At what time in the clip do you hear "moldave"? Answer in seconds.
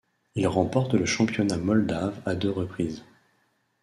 1.57-2.19